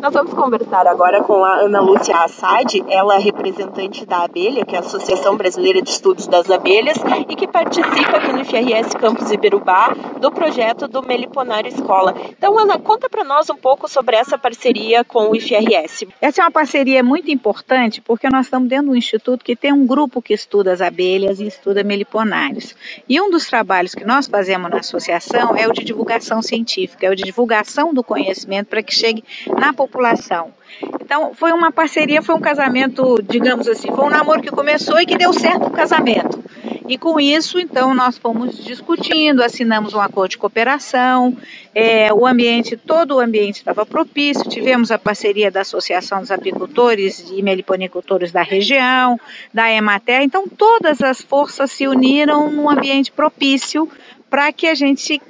[0.00, 4.74] Nós vamos conversar agora com a Ana Lúcia Assad, ela é representante da Abelha, que
[4.74, 6.96] é a Associação Brasileira de Estudos das Abelhas,
[7.28, 12.14] e que participa aqui no FRS Campus Iberubá do projeto do Meliponário Escola.
[12.30, 16.08] Então, Ana, conta para nós um pouco sobre essa parceria com o IFRS.
[16.18, 19.70] Essa é uma parceria muito importante porque nós estamos dentro de um instituto que tem
[19.70, 22.74] um grupo que estuda as abelhas e estuda meliponários.
[23.06, 27.10] E um dos trabalhos que nós fazemos na associação é o de divulgação científica, é
[27.10, 29.22] o de divulgação do conhecimento para que chegue
[29.58, 30.52] na população população.
[31.00, 35.04] Então, foi uma parceria, foi um casamento, digamos assim, foi um namoro que começou e
[35.04, 36.42] que deu certo o casamento.
[36.88, 41.36] E com isso, então, nós fomos discutindo, assinamos um acordo de cooperação,
[41.74, 47.30] é, o ambiente, todo o ambiente estava propício, tivemos a parceria da Associação dos Apicultores
[47.30, 49.20] e Meliponicultores da região,
[49.52, 53.88] da Emater, então todas as forças se uniram num ambiente propício
[54.28, 55.20] para que a gente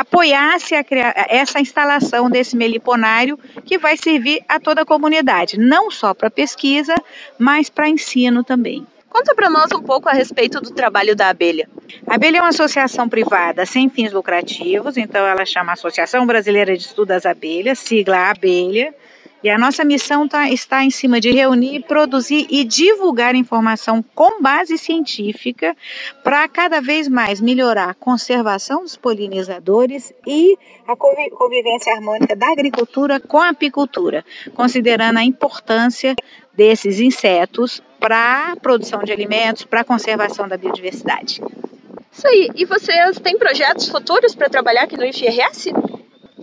[0.00, 0.84] apoiasse a,
[1.28, 6.94] essa instalação desse meliponário que vai servir a toda a comunidade, não só para pesquisa,
[7.38, 8.86] mas para ensino também.
[9.08, 11.68] Conta para nós um pouco a respeito do trabalho da abelha.
[12.06, 16.84] A abelha é uma associação privada sem fins lucrativos, então ela chama Associação Brasileira de
[16.84, 18.94] Estudo das Abelhas, sigla Abelha.
[19.42, 24.42] E a nossa missão tá, está em cima de reunir, produzir e divulgar informação com
[24.42, 25.76] base científica
[26.24, 33.20] para cada vez mais melhorar a conservação dos polinizadores e a convivência harmônica da agricultura
[33.20, 36.16] com a apicultura, considerando a importância
[36.52, 41.40] desses insetos para a produção de alimentos, para a conservação da biodiversidade.
[42.10, 42.50] Isso aí.
[42.56, 45.72] E vocês têm projetos futuros para trabalhar aqui no IFRS?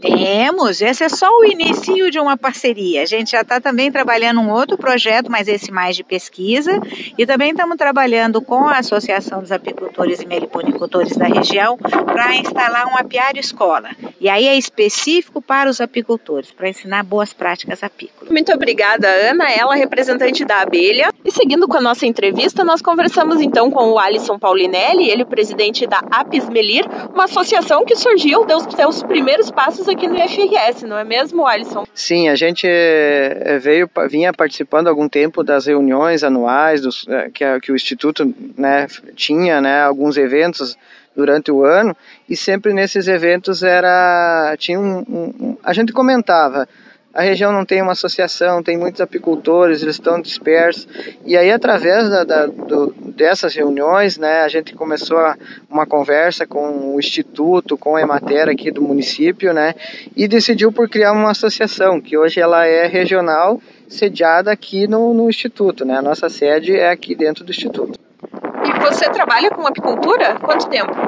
[0.06, 3.02] Temos, esse é só o início de uma parceria.
[3.02, 6.80] A gente já está também trabalhando um outro projeto, mas esse mais de pesquisa,
[7.18, 12.86] e também estamos trabalhando com a Associação dos Apicultores e Meliponicultores da região para instalar
[12.88, 13.90] um apiário escola.
[14.22, 18.30] E aí é específico para os apicultores, para ensinar boas práticas apícolas.
[18.30, 21.12] Muito obrigada, Ana, ela representante da abelha.
[21.24, 25.26] E seguindo com a nossa entrevista, nós conversamos então com o Alisson Paulinelli, ele é
[25.26, 30.16] presidente da Apis Melir, uma associação que surgiu, deu os seus primeiros passos aqui no
[30.16, 31.86] IFRS, não é mesmo, Alisson?
[31.94, 37.30] Sim, a gente eh, veio, vinha participando há algum tempo das reuniões anuais dos, eh,
[37.34, 40.78] que, que o Instituto né, tinha, né, alguns eventos
[41.16, 41.96] durante o ano,
[42.30, 46.68] e sempre nesses eventos era tinha um, um, a gente comentava
[47.16, 50.86] a região não tem uma associação, tem muitos apicultores, eles estão dispersos.
[51.26, 55.18] E aí, através da, da, do, dessas reuniões, né, a gente começou
[55.70, 59.74] uma conversa com o Instituto, com a Emater aqui do município, né,
[60.14, 65.30] e decidiu por criar uma associação, que hoje ela é regional, sediada aqui no, no
[65.30, 65.86] Instituto.
[65.86, 67.98] Né, a nossa sede é aqui dentro do Instituto.
[68.66, 70.36] E você trabalha com apicultura?
[70.42, 71.05] Quanto tempo?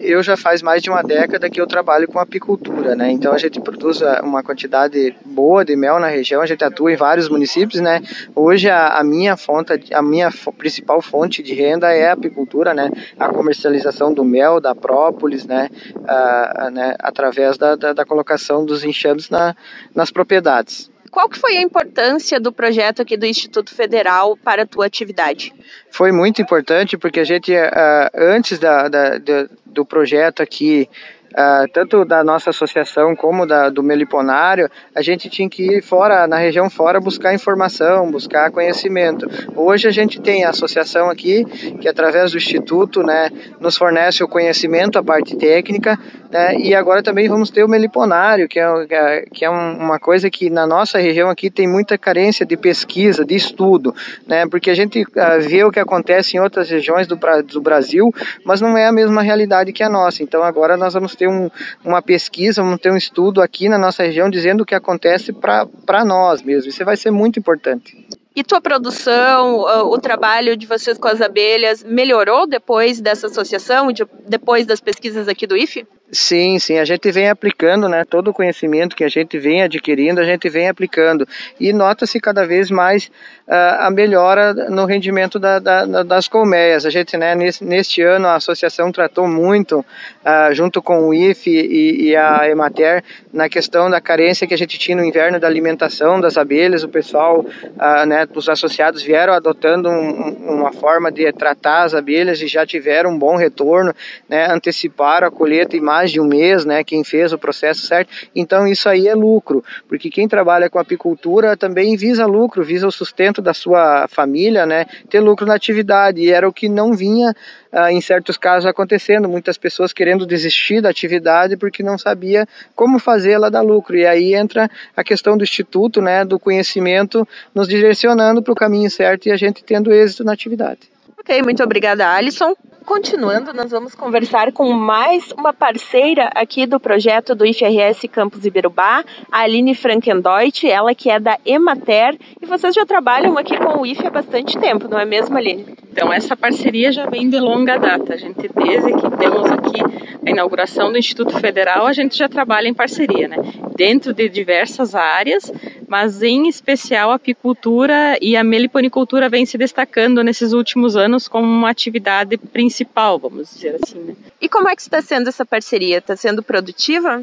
[0.00, 3.10] Eu já faz mais de uma década que eu trabalho com apicultura, né?
[3.10, 6.92] Então a gente produz ah, uma quantidade boa de mel na região, a gente atua
[6.92, 8.02] em vários municípios, né?
[8.34, 12.90] Hoje a, a minha fonte, a minha principal fonte de renda é a apicultura, né?
[13.18, 15.68] A comercialização do mel, da própolis, né?
[16.06, 16.94] Ah, né?
[16.98, 19.54] Através da, da, da, colocação dos enxames na,
[19.94, 24.66] nas propriedades qual que foi a importância do projeto aqui do Instituto Federal para a
[24.66, 25.54] tua atividade?
[25.88, 29.18] Foi muito importante porque a gente, uh, antes da, da,
[29.64, 30.90] do projeto aqui
[31.34, 36.26] uh, tanto da nossa associação como da, do Meliponário, a gente tinha que ir fora,
[36.26, 39.28] na região fora, buscar informação, buscar conhecimento.
[39.54, 41.44] Hoje a gente tem a associação aqui,
[41.80, 43.30] que através do Instituto né,
[43.60, 45.98] nos fornece o conhecimento, a parte técnica,
[46.30, 50.48] né, e agora também vamos ter o Meliponário, que é, que é uma coisa que
[50.48, 53.94] na nossa região aqui tem muita carência de pesquisa, de estudo,
[54.26, 58.12] né, porque a gente uh, vê o que acontece em outras regiões do, do Brasil,
[58.44, 60.22] mas não é a mesma realidade que a nossa.
[60.22, 61.50] Então agora nós vamos ter ter um,
[61.84, 66.04] uma pesquisa, vamos ter um estudo aqui na nossa região dizendo o que acontece para
[66.04, 66.68] nós mesmo.
[66.68, 68.06] Isso vai ser muito importante.
[68.36, 73.88] E tua produção, o trabalho de vocês com as abelhas melhorou depois dessa associação,
[74.26, 75.86] depois das pesquisas aqui do IFE?
[76.12, 78.04] Sim, sim, a gente vem aplicando, né?
[78.04, 81.26] Todo o conhecimento que a gente vem adquirindo, a gente vem aplicando.
[81.58, 83.10] E nota-se cada vez mais
[83.48, 86.84] uh, a melhora no rendimento da, da, das colmeias.
[86.84, 91.50] A gente, né, nesse, neste ano, a associação tratou muito, uh, junto com o IFE
[91.50, 93.02] e, e, a Emater,
[93.32, 96.84] na questão da carência que a gente tinha no inverno da alimentação das abelhas.
[96.84, 102.42] O pessoal, uh, né, os associados vieram adotando um, uma forma de tratar as abelhas
[102.42, 103.94] e já tiveram um bom retorno,
[104.28, 104.46] né?
[104.50, 108.10] Anteciparam a colheita e mais mais de um mês, né, quem fez o processo certo.
[108.34, 112.90] Então isso aí é lucro, porque quem trabalha com apicultura também visa lucro, visa o
[112.90, 116.20] sustento da sua família, né, ter lucro na atividade.
[116.20, 117.32] E era o que não vinha
[117.70, 122.98] ah, em certos casos acontecendo, muitas pessoas querendo desistir da atividade porque não sabia como
[122.98, 123.96] fazê-la dar lucro.
[123.96, 128.90] E aí entra a questão do instituto, né, do conhecimento, nos direcionando para o caminho
[128.90, 130.80] certo e a gente tendo êxito na atividade.
[131.18, 132.54] Ok, muito obrigada, Alisson.
[132.84, 139.02] Continuando, nós vamos conversar com mais uma parceira aqui do projeto do IFRS Campus Ibirubá,
[139.32, 143.86] a Aline Frankendeut, ela que é da Emater, e vocês já trabalham aqui com o
[143.86, 145.64] IF há bastante tempo, não é mesmo, Aline?
[145.90, 148.14] Então, essa parceria já vem de longa data.
[148.14, 149.80] A gente, desde que temos aqui
[150.26, 153.36] a inauguração do Instituto Federal, a gente já trabalha em parceria, né?
[153.76, 155.50] Dentro de diversas áreas,
[155.94, 161.46] mas em especial a apicultura e a meliponicultura vem se destacando nesses últimos anos como
[161.46, 164.00] uma atividade principal vamos dizer assim.
[164.00, 164.16] Né?
[164.40, 165.98] E como é que está sendo essa parceria?
[165.98, 167.22] Está sendo produtiva?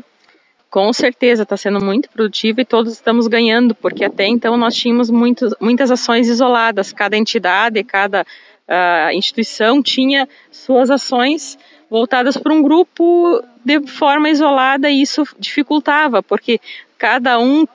[0.70, 5.10] Com certeza, está sendo muito produtiva e todos estamos ganhando, porque até então nós tínhamos
[5.10, 11.60] muitos, muitas ações isoladas, cada entidade, cada uh, instituição tinha suas ações
[11.90, 16.58] voltadas para um grupo de forma isolada e isso dificultava, porque
[16.98, 17.68] cada um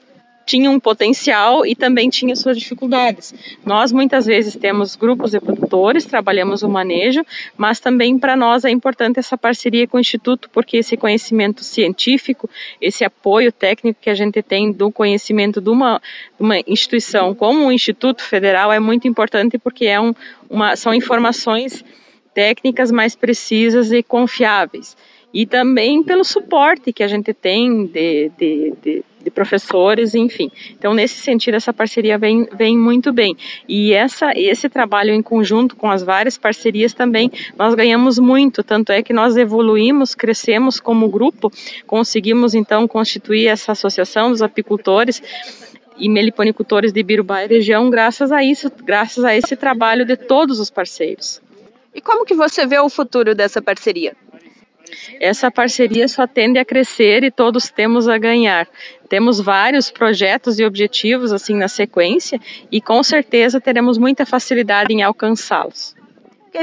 [0.47, 3.35] tinha um potencial e também tinha suas dificuldades.
[3.65, 7.23] Nós muitas vezes temos grupos de produtores, trabalhamos o manejo,
[7.57, 12.49] mas também para nós é importante essa parceria com o Instituto, porque esse conhecimento científico,
[12.81, 16.01] esse apoio técnico que a gente tem do conhecimento de uma,
[16.39, 20.15] uma instituição como o Instituto Federal é muito importante porque é um,
[20.49, 21.85] uma, são informações
[22.33, 24.97] técnicas mais precisas e confiáveis.
[25.37, 30.53] E também pelo suporte que a gente tem de, de, de de professores, enfim.
[30.79, 33.37] Então, nesse sentido, essa parceria vem, vem muito bem.
[33.69, 38.93] E essa, esse trabalho em conjunto com as várias parcerias também, nós ganhamos muito, tanto
[38.93, 41.51] é que nós evoluímos, crescemos como grupo,
[41.89, 45.21] conseguimos então constituir essa associação dos apicultores
[45.99, 50.61] e meliponicultores de Birubá e região graças a isso, graças a esse trabalho de todos
[50.61, 51.43] os parceiros.
[51.93, 54.15] E como que você vê o futuro dessa parceria?
[55.21, 58.69] Essa parceria só tende a crescer e todos temos a ganhar.
[59.09, 62.41] Temos vários projetos e objetivos assim na sequência
[62.71, 65.95] e com certeza teremos muita facilidade em alcançá-los.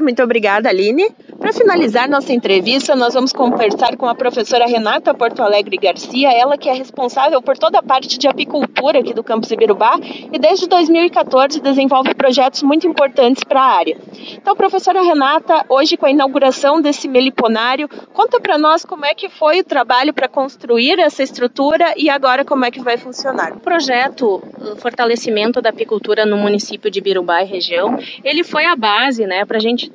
[0.01, 1.07] Muito obrigada, Aline.
[1.44, 6.57] Para finalizar nossa entrevista, nós vamos conversar com a professora Renata Porto Alegre Garcia, ela
[6.57, 10.00] que é responsável por toda a parte de apicultura aqui do campus Ibirubá
[10.31, 13.98] e desde 2014 desenvolve projetos muito importantes para a área.
[14.38, 19.28] Então, professora Renata, hoje com a inauguração desse meliponário, conta para nós como é que
[19.28, 23.51] foi o trabalho para construir essa estrutura e agora como é que vai funcionar.
[23.51, 24.42] O projeto
[24.78, 29.57] Fortalecimento da Apicultura no município de Ibirubá e região, ele foi a base, né, para
[29.57, 29.92] a gente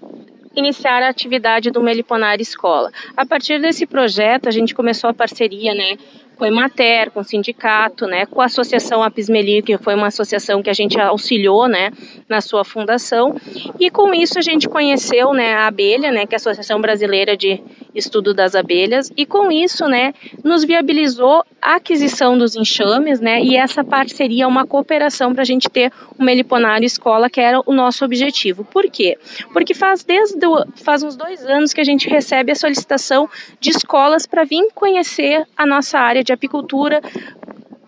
[0.58, 2.90] iniciar a atividade do Meliponar Escola.
[3.16, 5.96] A partir desse projeto, a gente começou a parceria, né,
[6.37, 10.62] com a Emater, com o sindicato, né, com a Associação Apismeli, que foi uma associação
[10.62, 11.90] que a gente auxiliou, né,
[12.28, 13.34] na sua fundação.
[13.78, 17.37] E com isso a gente conheceu, né, a abelha, né, que é a Associação Brasileira
[17.37, 17.61] de
[17.99, 20.15] Estudo das Abelhas, e com isso, né,
[20.45, 25.69] nos viabilizou a aquisição dos enxames, né, e essa parceria, uma cooperação para a gente
[25.69, 28.62] ter uma Meliponário Escola, que era o nosso objetivo.
[28.62, 29.17] Por quê?
[29.53, 30.39] Porque faz desde
[30.77, 33.29] faz uns dois anos que a gente recebe a solicitação
[33.59, 37.00] de escolas para vir conhecer a nossa área de apicultura,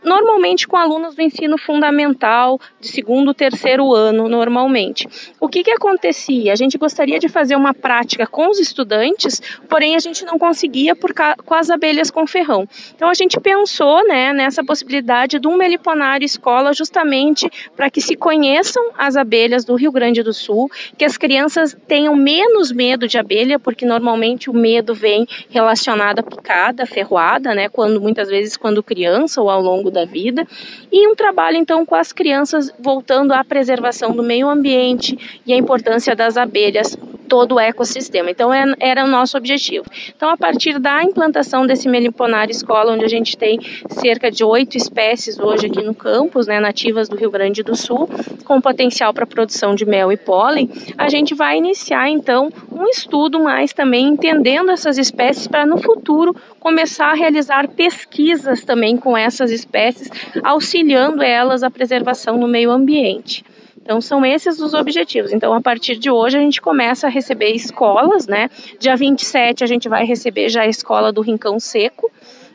[0.03, 5.09] normalmente com alunos do ensino fundamental, de segundo, terceiro ano, normalmente.
[5.39, 6.53] O que, que acontecia?
[6.53, 10.95] A gente gostaria de fazer uma prática com os estudantes, porém a gente não conseguia
[10.97, 11.13] por
[11.45, 12.69] com as abelhas com ferrão.
[12.95, 18.17] Então a gente pensou né, nessa possibilidade de um meliponário escola justamente para que se
[18.17, 23.19] conheçam as abelhas do Rio Grande do Sul, que as crianças tenham menos medo de
[23.19, 28.83] abelha, porque normalmente o medo vem relacionado à picada, ferroada, né, quando muitas vezes quando
[28.83, 30.47] criança ou ao longo longo da vida,
[30.91, 35.57] e um trabalho então com as crianças voltando à preservação do meio ambiente e a
[35.57, 36.97] importância das abelhas
[37.31, 38.29] todo o ecossistema.
[38.29, 39.87] Então, é, era o nosso objetivo.
[40.15, 44.77] Então, a partir da implantação desse meliponário escola, onde a gente tem cerca de oito
[44.77, 48.11] espécies hoje aqui no campus, né, nativas do Rio Grande do Sul,
[48.45, 50.69] com potencial para produção de mel e pólen,
[50.99, 56.35] a gente vai iniciar, então, um estudo mais também entendendo essas espécies para no futuro
[56.59, 60.11] começar a realizar pesquisas também com essas espécies,
[60.43, 63.45] auxiliando elas à preservação no meio ambiente.
[63.83, 65.33] Então são esses os objetivos.
[65.33, 68.49] Então a partir de hoje a gente começa a receber escolas, né?
[68.79, 72.11] Dia 27 a gente vai receber já a escola do Rincão Seco,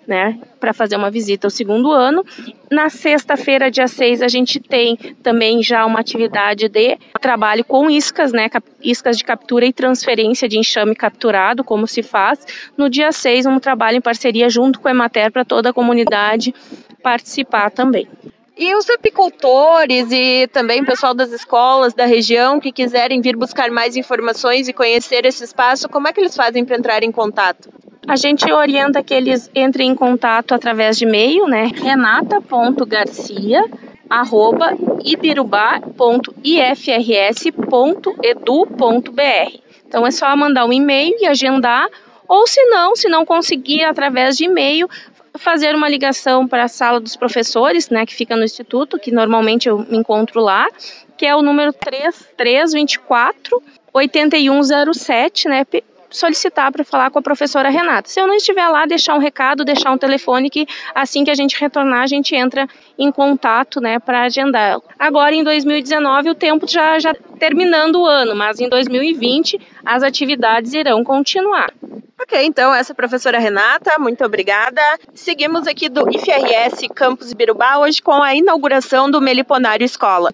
[0.07, 2.23] né, para fazer uma visita ao segundo ano.
[2.71, 8.31] Na sexta-feira, dia 6, a gente tem também já uma atividade de trabalho com iscas,
[8.31, 8.49] né,
[8.81, 12.45] iscas de captura e transferência de enxame capturado, como se faz.
[12.77, 16.53] No dia 6, um trabalho em parceria junto com a Emater para toda a comunidade
[17.01, 18.07] participar também.
[18.57, 23.69] E os apicultores e também o pessoal das escolas da região que quiserem vir buscar
[23.69, 27.69] mais informações e conhecer esse espaço, como é que eles fazem para entrar em contato?
[28.07, 31.69] A gente orienta que eles entrem em contato através de e-mail, né?
[31.75, 33.61] renata.garcia.
[39.85, 41.89] Então é só mandar um e-mail e agendar,
[42.27, 44.87] ou se não, se não conseguir através de e-mail,
[45.37, 49.67] fazer uma ligação para a sala dos professores, né, que fica no instituto, que normalmente
[49.67, 50.67] eu me encontro lá,
[51.17, 53.61] que é o número 3324
[53.93, 55.65] 8107, né,
[56.09, 58.09] solicitar para falar com a professora Renata.
[58.09, 61.35] Se eu não estiver lá, deixar um recado, deixar um telefone que assim que a
[61.35, 64.79] gente retornar, a gente entra em contato, né, para agendar.
[64.97, 70.73] Agora em 2019 o tempo já já terminando o ano, mas em 2020 as atividades
[70.73, 71.71] irão continuar.
[72.17, 74.81] Ok, então essa é a professora Renata, muito obrigada.
[75.13, 80.31] Seguimos aqui do IFRS Campus Birubá hoje com a inauguração do Meliponário Escola.